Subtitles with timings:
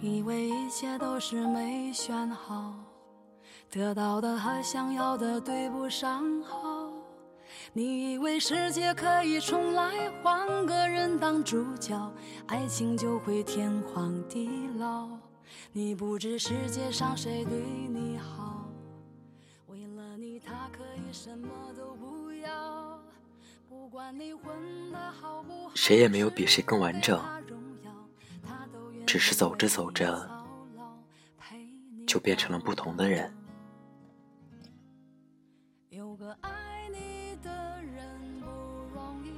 [0.00, 2.74] 以为一切都是没选好，
[3.70, 6.90] 得到的和想要的对不上号。
[7.72, 12.12] 你以为世界可以重来，换个人当主角，
[12.46, 15.08] 爱情就会天荒地老。
[15.72, 18.68] 你不知世界上谁对你好，
[19.66, 22.98] 为了你他可以什么都不要。
[23.68, 24.52] 不管你混
[24.92, 27.20] 得好不好，谁也没有比谁更完整，
[29.16, 30.28] 只是走着走着
[32.06, 33.34] 就变成了不同的人。
[35.88, 36.50] 有个爱
[36.92, 37.50] 你的
[37.80, 38.46] 人不
[38.94, 39.30] 容易，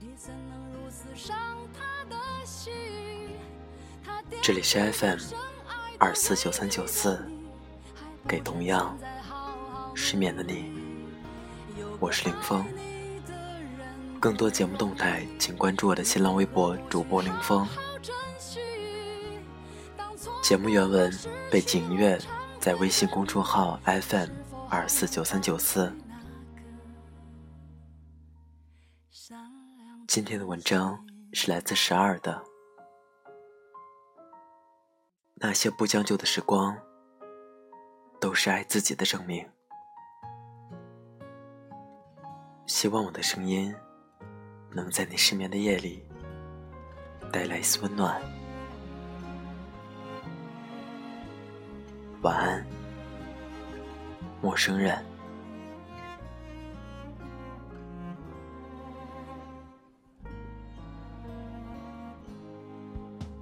[0.00, 1.36] 你怎能如此伤
[1.72, 2.72] 他的心？
[4.42, 5.18] 这里是 FM
[6.00, 7.24] 二四九三九四，
[8.26, 8.98] 给同样
[9.94, 10.72] 失眠的你，
[12.00, 12.66] 我是林峰。
[14.18, 17.64] 更多节目动态，请关注我的新浪微博主播林峰。
[20.48, 21.12] 节目原文、
[21.50, 22.18] 背景音乐
[22.58, 24.30] 在微信公众号 FM
[24.70, 25.94] 二四九三九四。
[30.06, 31.04] 今天的文章
[31.34, 32.42] 是来自十二的。
[35.34, 36.74] 那些不将就的时光，
[38.18, 39.46] 都是爱自己的证明。
[42.66, 43.76] 希望我的声音。
[44.72, 46.02] 能在你失眠的夜里
[47.30, 48.37] 带来一丝温暖。
[52.22, 52.66] 晚安，
[54.42, 55.04] 陌生人。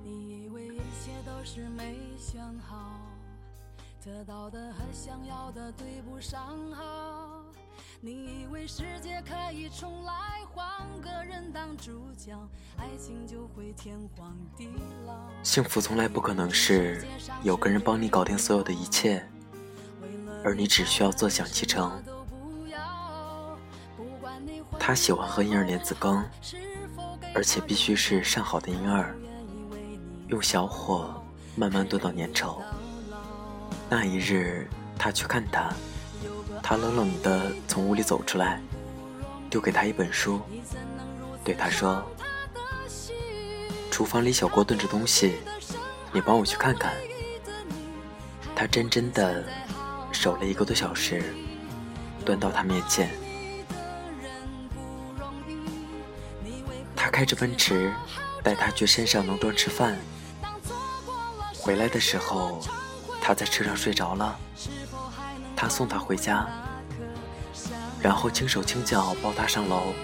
[0.05, 3.01] 你以为一切都是没想好，
[4.05, 6.39] 得到的和想要的对不上
[6.73, 7.36] 号。
[8.07, 10.13] 你以为世界可以重来，
[10.55, 10.65] 换
[11.01, 12.39] 个人当主角，
[12.77, 14.69] 爱情就会天荒地
[15.05, 15.13] 老。
[15.43, 17.05] 幸福从来不可能是
[17.43, 19.29] 有个人帮你搞定所有的一切，
[20.45, 22.01] 而你只需要坐享其成。
[24.79, 26.25] 他喜欢喝婴儿莲子羹，
[27.35, 29.17] 而且必须是上好的婴儿，
[30.29, 31.21] 用小火
[31.57, 32.59] 慢慢炖到粘稠。
[33.91, 35.75] 那一日，他去看他。
[36.69, 38.61] 他冷冷地从屋里走出来，
[39.49, 40.41] 丢给他一本书，
[41.45, 42.05] 对他说
[43.89, 45.37] ：“厨房里小锅炖着东西，
[46.11, 46.93] 你帮我去看看。”
[48.57, 49.45] 他真真的
[50.11, 51.23] 守了一个多小时，
[52.25, 53.11] 端到他面前。
[56.97, 57.95] 他开着奔驰
[58.43, 59.97] 带他去山上农庄吃饭，
[61.57, 62.61] 回来的时候，
[63.23, 64.37] 他在车上睡着了。
[65.57, 66.47] 他送她回家，
[68.01, 69.95] 然后轻手轻脚抱她上楼，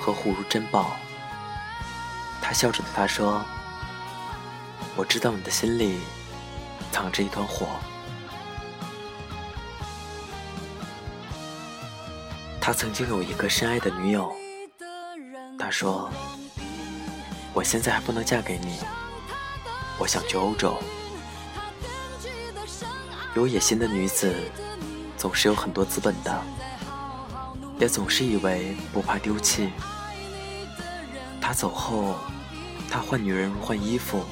[0.00, 0.96] 呵护如珍宝。
[2.40, 3.44] 他笑着对她说
[4.96, 6.00] ：“我知道你的心里
[6.90, 7.66] 藏着一团火。”
[12.60, 14.34] 他曾经有一个深爱的女友，
[15.58, 16.10] 他说
[17.54, 18.78] ：“我现在还不能嫁给你，
[19.98, 20.76] 我想去欧洲。”
[23.34, 24.34] 有野心的女子。
[25.22, 26.42] 总是有很多资本的，
[27.78, 29.70] 也总是以为不怕丢弃。
[31.40, 32.16] 他走后，
[32.90, 34.24] 他换女人如换衣服，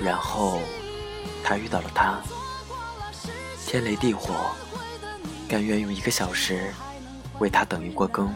[0.00, 0.58] 然后
[1.44, 2.18] 他遇到了她，
[3.66, 4.52] 天雷地火，
[5.46, 6.72] 甘愿用一个小时
[7.38, 8.34] 为他等一锅羹。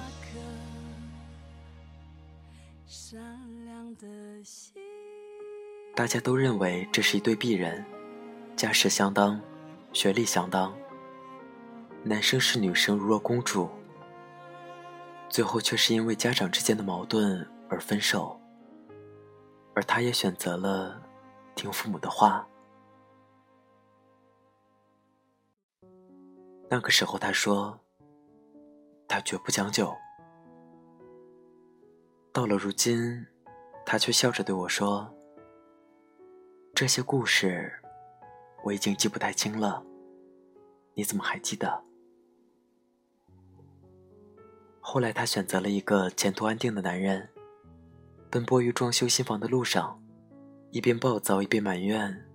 [5.95, 7.83] 大家都认为这是一对璧人，
[8.55, 9.41] 家世相当，
[9.95, 10.71] 学历相当。
[12.05, 13.69] 男生视女生如若公主，
[15.29, 18.39] 最后却是因为家长之间的矛盾而分手。
[19.75, 21.01] 而他也选择了
[21.55, 22.47] 听父母的话。
[26.69, 27.79] 那个时候，他说
[29.07, 29.95] ：“他绝不将就。”
[32.33, 33.25] 到了如今，
[33.87, 35.15] 他却笑着对我说
[36.75, 37.73] ：“这些故事
[38.65, 39.85] 我已经记不太清了，
[40.95, 41.85] 你怎么还记得？”
[44.85, 47.31] 后来，她选择了一个前途安定的男人，
[48.29, 50.03] 奔波于装修新房的路上，
[50.71, 52.29] 一边暴躁一边埋怨，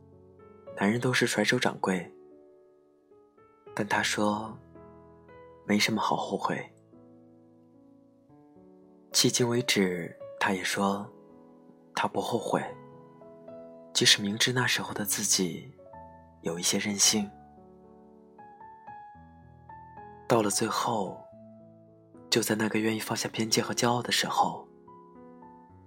[0.77, 2.09] 男人都是甩手掌柜。
[3.75, 4.57] 但他说，
[5.65, 6.57] 没什么好后悔。
[9.11, 11.05] 迄今为止，他也说，
[11.93, 12.63] 他不后悔，
[13.93, 15.69] 即使明知那时候的自己
[16.41, 17.29] 有一些任性，
[20.29, 21.26] 到了最后。
[22.29, 24.67] 就在那个愿意放下偏见和骄傲的时候，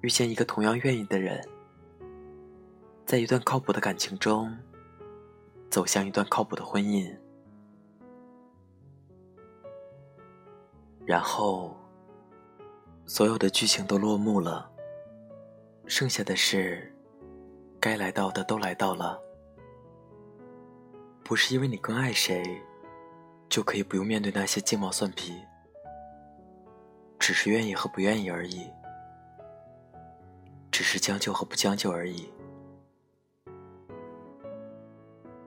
[0.00, 1.46] 遇见一个同样愿意的人，
[3.04, 4.56] 在一段靠谱的感情中，
[5.70, 7.14] 走向一段靠谱的婚姻，
[11.04, 11.76] 然后
[13.04, 14.70] 所有的剧情都落幕了，
[15.86, 16.92] 剩下的是
[17.78, 19.20] 该来到的都来到了。
[21.22, 22.60] 不是因为你更爱谁，
[23.48, 25.34] 就可以不用面对那些鸡毛蒜皮，
[27.20, 28.68] 只是愿意和不愿意而已，
[30.72, 32.28] 只是将就和不将就而已。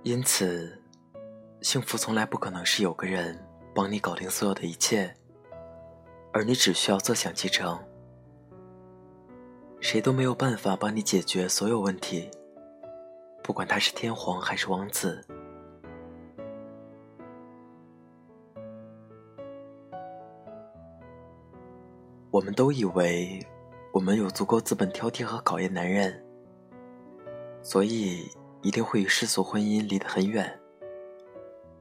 [0.03, 0.79] 因此，
[1.61, 3.43] 幸福从来不可能是有个人
[3.73, 5.13] 帮你搞定所有的一切，
[6.31, 7.77] 而你只需要坐享其成。
[9.81, 12.29] 谁都没有办法帮你解决所有问题，
[13.43, 15.25] 不管他是天皇还是王子。
[22.33, 23.39] 我们都以为
[23.91, 26.19] 我们有足够资本挑剔和考验男人，
[27.61, 28.27] 所以。
[28.63, 30.57] 一定会与世俗婚姻离得很远，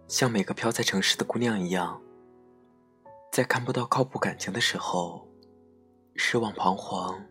[0.08, 2.02] 像每个飘在城市的姑娘一样，
[3.30, 5.24] 在看不到靠谱感情的时候，
[6.16, 7.24] 失望彷徨，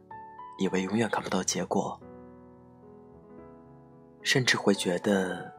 [0.57, 1.99] 以为永远看不到结果，
[4.21, 5.53] 甚至会觉得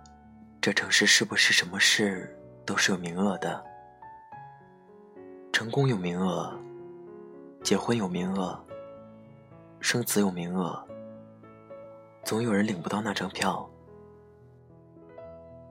[0.59, 2.35] 这城市是不是什么事
[2.65, 3.63] 都是有名额的，
[5.53, 6.59] 成功有名额，
[7.63, 8.59] 结婚有名额，
[9.79, 10.85] 生子有名额，
[12.25, 13.69] 总有人领不到那张票。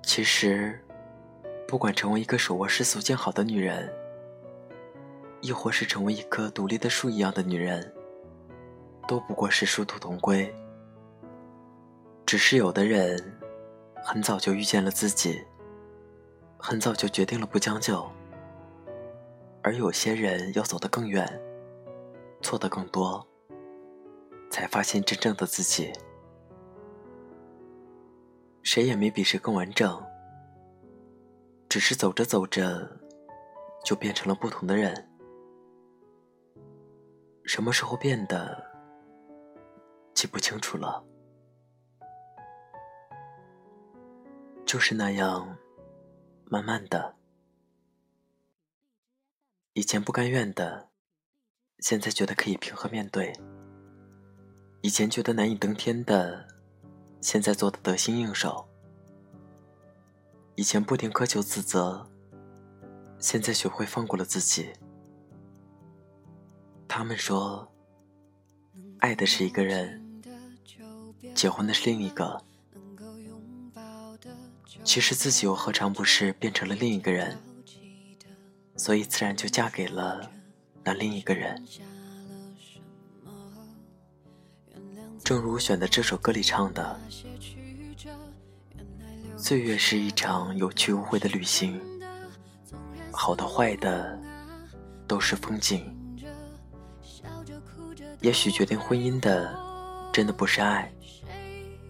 [0.01, 0.79] 其实，
[1.67, 3.93] 不管成为一个手握世俗静好的女人，
[5.41, 7.93] 亦或是成为一棵独立的树一样的女人，
[9.05, 10.53] 都不过是殊途同归。
[12.25, 13.37] 只是有的人
[14.01, 15.43] 很早就遇见了自己，
[16.57, 18.09] 很早就决定了不将就；
[19.61, 21.27] 而有些人要走得更远，
[22.41, 23.25] 错的更多，
[24.49, 25.91] 才发现真正的自己。
[28.63, 30.01] 谁也没比谁更完整，
[31.67, 32.99] 只是走着走着，
[33.83, 35.09] 就变成了不同的人。
[37.43, 38.63] 什么时候变的，
[40.13, 41.03] 记不清楚了。
[44.63, 45.57] 就是那样，
[46.45, 47.15] 慢慢的，
[49.73, 50.90] 以前不甘愿的，
[51.81, 53.33] 现在觉得可以平和面对；
[54.81, 56.47] 以前觉得难以登天的。
[57.19, 58.67] 现在做的得心应手，
[60.55, 62.09] 以前不停苛求自责，
[63.19, 64.69] 现在学会放过了自己。
[66.87, 67.71] 他们说，
[68.99, 70.03] 爱的是一个人，
[71.35, 72.43] 结婚的是另一个。
[74.83, 77.37] 其实自己又何尝不是变成了另一个人？
[78.75, 80.31] 所以自然就嫁给了
[80.83, 81.63] 那另一个人。
[85.23, 86.99] 正如选的这首歌里唱的
[89.37, 91.79] ：“岁月是一场有去无回的旅行，
[93.11, 94.19] 好的坏的
[95.07, 95.95] 都是风景。
[98.21, 99.57] 也许决定婚姻的，
[100.11, 100.91] 真的不是爱，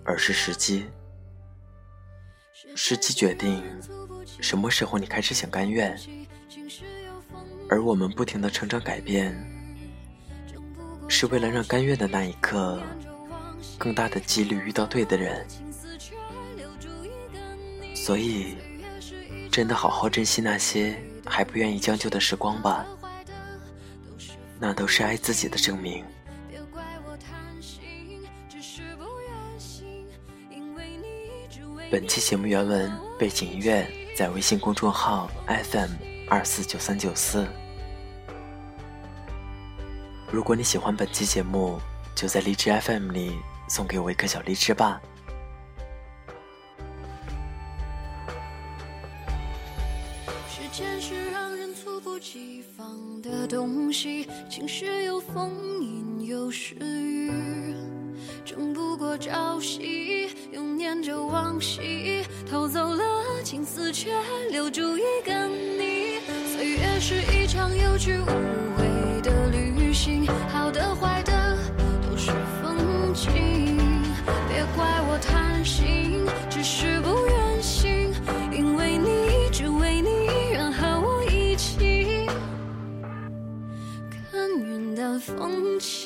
[0.03, 0.85] 而是时机。
[2.75, 3.63] 时机决定
[4.39, 5.97] 什么时候你开始想甘愿，
[7.71, 9.33] 而我们不停的成长改变，
[11.07, 12.79] 是为了让甘愿的那一刻。”
[13.77, 15.43] 更大的几率遇到对的人，
[17.95, 18.55] 所以
[19.49, 22.85] 真的好好珍惜那些还不愿意将就的时光吧，
[24.59, 26.05] 那都是爱自己的证明。
[31.89, 35.89] 本期节目原文背景音乐在微信公众号 FM
[36.31, 37.45] 二四九三九四。
[40.31, 41.77] 如果你喜欢本期节目，
[42.15, 43.33] 就在荔枝 FM 里。
[43.67, 45.01] 送给我一颗小荔枝吧。
[50.49, 57.31] 时间是让人猝不及防的东西，晴时有风，阴有时雨，
[58.43, 64.11] 争不过朝夕，又念着往昔，偷走了青丝，却
[64.49, 65.80] 留住一个你。
[67.03, 68.25] 是一场有去无
[68.77, 71.57] 回的旅行好的坏的
[72.07, 72.29] 都是
[72.61, 73.75] 风景。
[74.47, 78.13] 别怪我贪心只是不愿醒
[78.51, 80.09] 因为你只为你
[80.51, 82.27] 愿和我一起。
[84.31, 86.00] 看云淡风轻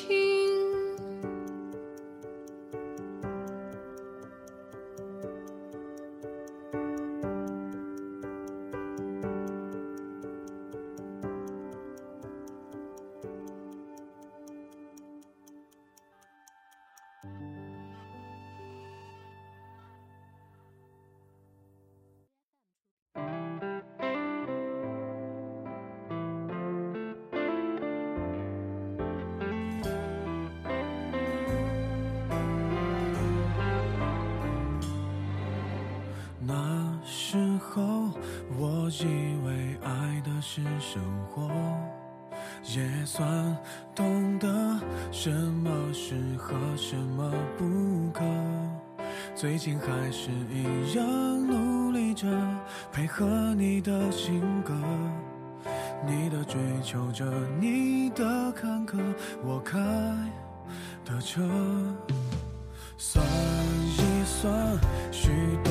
[37.76, 37.82] 后，
[38.56, 41.50] 我以为爱的是生活，
[42.74, 43.54] 也算
[43.94, 44.48] 懂得
[45.12, 48.24] 什么适合，什么不可。
[49.34, 51.06] 最近还是一样
[51.46, 52.26] 努力着，
[52.90, 54.72] 配合你的性格，
[56.06, 57.30] 你的追求着，
[57.60, 58.98] 你的坎坷，
[59.44, 59.78] 我开
[61.04, 61.42] 的车。
[62.96, 64.50] 算一算，
[65.12, 65.28] 虚
[65.62, 65.70] 度